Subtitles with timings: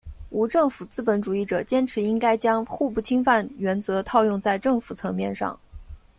[0.31, 5.59] 无政府资本主义者坚持应该将互不侵犯原则套用在政府层面上。